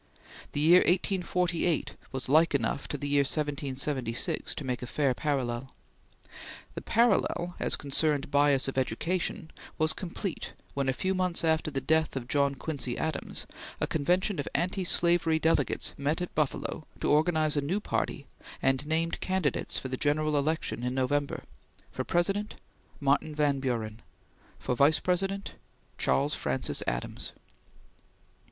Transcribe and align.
The 0.53 0.59
year 0.59 0.79
1848 0.79 1.93
was 2.11 2.27
like 2.27 2.55
enough 2.55 2.87
to 2.87 2.97
the 2.97 3.07
year 3.07 3.21
1776 3.21 4.55
to 4.55 4.63
make 4.65 4.81
a 4.81 4.87
fair 4.87 5.13
parallel. 5.13 5.75
The 6.73 6.81
parallel, 6.81 7.53
as 7.59 7.75
concerned 7.75 8.31
bias 8.31 8.67
of 8.67 8.79
education, 8.79 9.51
was 9.77 9.93
complete 9.93 10.53
when, 10.73 10.89
a 10.89 10.91
few 10.91 11.13
months 11.13 11.43
after 11.43 11.69
the 11.69 11.79
death 11.79 12.15
of 12.15 12.27
John 12.27 12.55
Quincy 12.55 12.97
Adams, 12.97 13.45
a 13.79 13.85
convention 13.85 14.39
of 14.39 14.47
anti 14.55 14.83
slavery 14.85 15.37
delegates 15.37 15.93
met 15.99 16.19
at 16.19 16.33
Buffalo 16.33 16.87
to 16.99 17.11
organize 17.11 17.55
a 17.55 17.61
new 17.61 17.79
party 17.79 18.25
and 18.59 18.87
named 18.87 19.19
candidates 19.19 19.77
for 19.77 19.89
the 19.89 19.97
general 19.97 20.35
election 20.35 20.83
in 20.83 20.95
November: 20.95 21.43
for 21.91 22.03
President, 22.03 22.55
Martin 22.99 23.35
Van 23.35 23.59
Buren; 23.59 24.01
for 24.57 24.73
Vice 24.73 24.99
President, 24.99 25.53
Charles 25.99 26.33
Francis 26.33 26.81
Adams. 26.87 27.33